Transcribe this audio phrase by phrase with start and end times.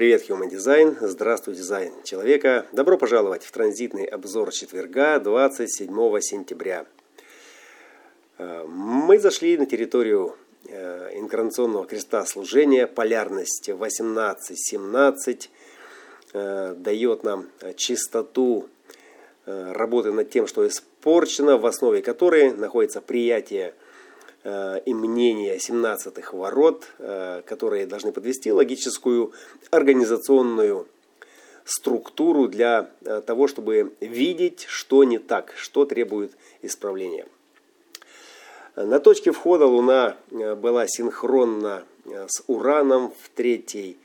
[0.00, 0.96] Привет, Human Design.
[0.98, 2.64] Здравствуй, дизайн человека.
[2.72, 5.86] Добро пожаловать в транзитный обзор четверга, 27
[6.22, 6.86] сентября.
[8.38, 10.36] Э, мы зашли на территорию
[10.68, 12.86] э, инкарнационного креста служения.
[12.86, 15.48] Полярность 18-17
[16.32, 18.70] э, дает нам чистоту
[19.44, 23.74] работы над тем, что испорчено, в основе которой находится приятие
[24.42, 29.32] и мнения 17-х ворот, э, которые должны подвести логическую
[29.70, 30.86] организационную
[31.64, 36.32] структуру для э, того, чтобы видеть, что не так, что требует
[36.62, 37.26] исправления.
[38.76, 43.98] На точке входа Луна была синхронна с Ураном в третьей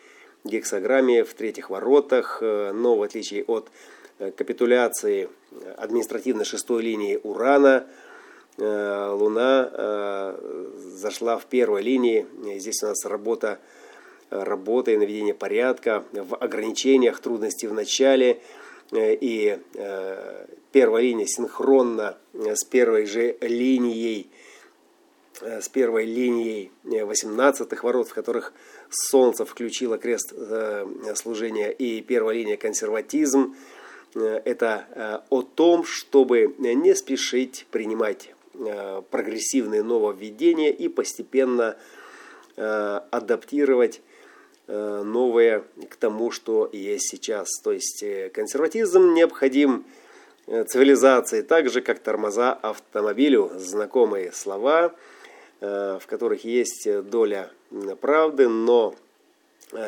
[0.44, 3.70] гексограмме, в третьих воротах, но в отличие от
[4.18, 5.30] капитуляции
[5.78, 8.05] административной шестой линии Урана– Э,
[8.58, 12.26] Луна э, зашла в первой линии.
[12.58, 13.60] Здесь у нас работа,
[14.30, 18.40] работа и наведение порядка в ограничениях, трудности в начале.
[18.92, 19.60] Э, и
[20.72, 24.30] первая линия синхронна с первой же линией,
[25.42, 28.54] с первой линией 18-х ворот, в которых
[28.90, 30.34] Солнце включило крест
[31.16, 33.56] служения, и первая линия консерватизм.
[34.14, 38.45] Это о том, чтобы не спешить принимать Э,
[39.10, 41.78] прогрессивные нововведения и постепенно
[42.56, 44.02] э, адаптировать
[44.68, 47.50] э, новое к тому, что есть сейчас.
[47.64, 49.86] То есть консерватизм необходим
[50.46, 53.52] цивилизации, так же как тормоза автомобилю.
[53.56, 54.94] Знакомые слова,
[55.60, 57.50] в которых есть доля
[58.00, 58.94] правды, но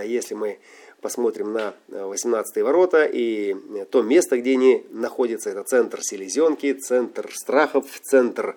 [0.04, 0.58] если мы
[1.02, 3.56] посмотрим на 18 ворота и
[3.92, 5.50] то место, где они находятся.
[5.50, 8.56] Это центр селезенки, центр страхов, центр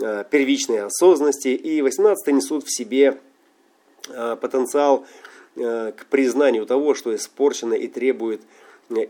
[0.00, 1.48] э, первичной осознанности.
[1.48, 3.18] И 18 несут в себе
[4.08, 5.06] э, потенциал
[5.56, 8.42] э, к признанию того, что испорчено и требует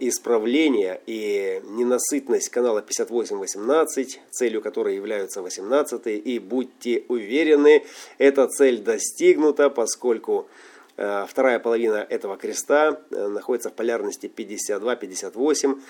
[0.00, 7.86] исправления и ненасытность канала 5818, целью которой являются 18 и будьте уверены,
[8.18, 15.80] эта цель достигнута, поскольку Э, вторая половина этого креста э, находится в полярности 52-58,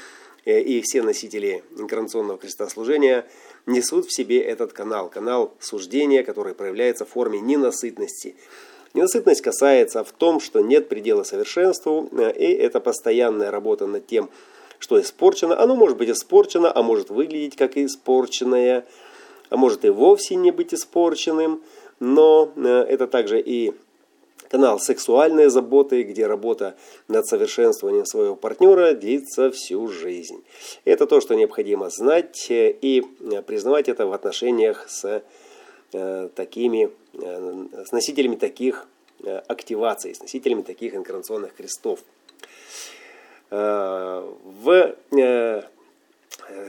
[0.44, 3.26] э, и все носители инкарнационного креста служения
[3.66, 8.36] несут в себе этот канал, канал суждения, который проявляется в форме ненасытности.
[8.94, 14.30] Ненасытность касается в том, что нет предела совершенству, и это постоянная работа над тем,
[14.78, 15.60] что испорчено.
[15.60, 18.86] Оно может быть испорчено, а может выглядеть как испорченное,
[19.48, 21.62] а может и вовсе не быть испорченным,
[21.98, 23.74] но это также и
[24.50, 26.74] канал «Сексуальные заботы», где работа
[27.08, 30.42] над совершенствованием своего партнера длится всю жизнь.
[30.84, 35.22] Это то, что необходимо знать э, и э, признавать это в отношениях с
[35.92, 38.86] э, такими, с носителями таких
[39.48, 42.04] активаций, с носителями таких инкарнационных крестов.
[43.50, 44.94] В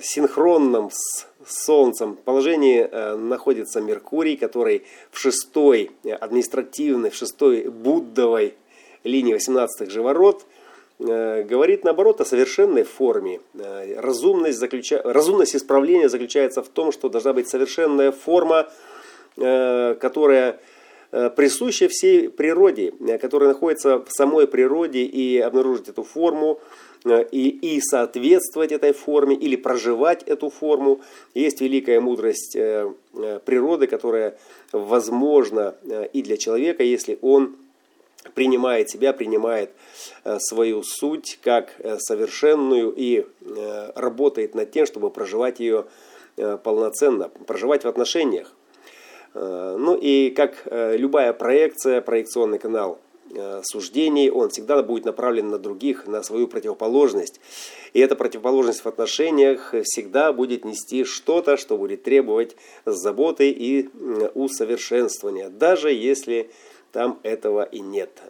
[0.01, 8.55] синхронном с Солнцем положении э, находится Меркурий, который в шестой административной, в шестой Буддовой
[9.03, 10.01] линии 18-х же
[10.99, 13.39] э, говорит наоборот о совершенной форме.
[13.55, 15.01] Э, разумность, заключа...
[15.03, 18.67] Разумность исправления заключается в том, что должна быть совершенная форма,
[19.35, 20.59] которая
[21.09, 27.81] присуща всей природе, которая находится в самой природе, и обнаружить эту форму Э, и, и
[27.81, 31.01] соответствовать этой форме или проживать эту форму.
[31.33, 34.37] Есть великая мудрость э, э, природы, которая
[34.71, 35.75] возможна
[36.13, 37.55] и для человека, если он
[38.35, 39.71] принимает себя, принимает
[40.37, 43.25] свою суть как совершенную и
[43.95, 45.87] работает над тем, чтобы проживать ее
[46.63, 48.53] полноценно, проживать в отношениях.
[49.33, 53.10] Ну и как любая проекция, проекционный канал– Э,
[53.63, 57.39] суждений, он всегда будет направлен на других, на свою противоположность.
[57.93, 62.55] И эта противоположность в отношениях всегда будет нести что-то, что будет требовать
[62.85, 63.89] заботы и
[64.33, 66.49] усовершенствования, даже если
[66.91, 68.21] там этого и нет.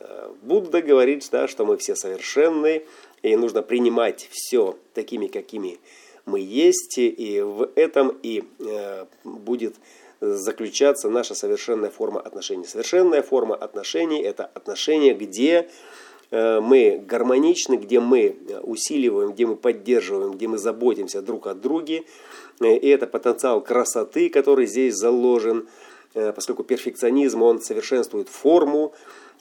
[0.41, 2.83] Будда говорит, да, что мы все совершенны,
[3.21, 5.80] и нужно принимать все такими, какими
[6.25, 9.75] мы есть, и в этом и э, будет
[10.21, 12.65] заключаться наша совершенная форма отношений.
[12.65, 15.68] Совершенная форма отношений– это отношения, где
[16.29, 22.03] э, мы гармоничны, где мы усиливаем, где мы поддерживаем, где мы заботимся друг о друге.
[22.59, 28.94] Э, и это потенциал красоты, который здесь заложен, э, поскольку перфекционизм, он совершенствует форму,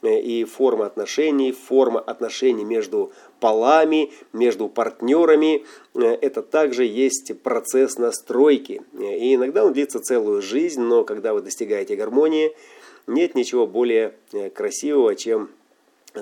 [0.03, 5.63] и форма отношений, форма отношений между полами, между партнерами.
[5.93, 8.81] Э, это также есть процесс настройки.
[8.99, 12.55] И иногда он длится целую жизнь, но когда вы достигаете гармонии,
[13.07, 15.49] нет ничего более э, красивого, чем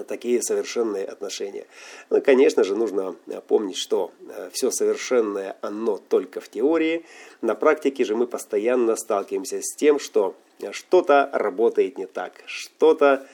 [0.07, 1.65] такие совершенные отношения.
[2.09, 3.15] Ну, конечно же, нужно
[3.47, 4.12] помнить, что
[4.51, 7.06] все совершенное, оно только в теории.
[7.41, 10.36] На практике же мы постоянно сталкиваемся с тем, что
[10.71, 13.25] что-то работает не так, что-то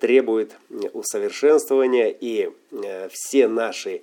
[0.00, 0.56] требует
[0.92, 2.50] усовершенствования, и
[3.10, 4.02] все наши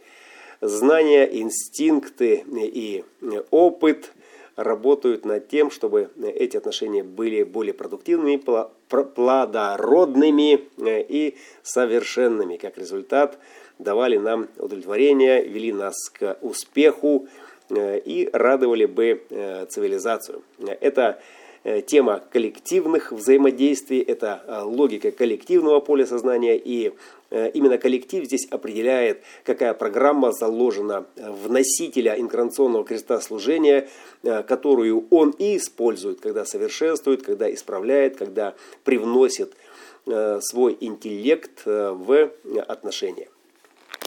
[0.61, 3.03] знания, инстинкты и
[3.49, 4.13] опыт
[4.55, 8.41] работают над тем, чтобы эти отношения были более продуктивными,
[8.87, 12.57] плодородными и совершенными.
[12.57, 13.39] Как результат,
[13.79, 17.27] давали нам удовлетворение, вели нас к успеху
[17.69, 19.23] и радовали бы
[19.69, 20.43] цивилизацию.
[20.79, 26.93] Это Э, тема коллективных взаимодействий, это э, логика коллективного поля сознания, и
[27.29, 33.87] э, именно коллектив здесь определяет, какая программа заложена в носителя инкарнационного креста служения,
[34.23, 39.53] которую он и использует, когда совершенствует, когда исправляет, когда привносит
[40.41, 42.31] свой интеллект в
[42.67, 43.27] отношения.